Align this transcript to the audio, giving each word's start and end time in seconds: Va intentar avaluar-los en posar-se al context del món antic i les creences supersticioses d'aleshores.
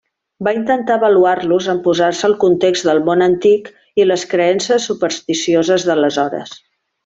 Va 0.45 0.51
intentar 0.59 0.95
avaluar-los 0.99 1.67
en 1.73 1.81
posar-se 1.89 2.25
al 2.29 2.33
context 2.45 2.89
del 2.89 3.03
món 3.11 3.23
antic 3.27 3.69
i 4.03 4.09
les 4.13 4.27
creences 4.33 4.89
supersticioses 4.93 5.87
d'aleshores. 5.93 6.61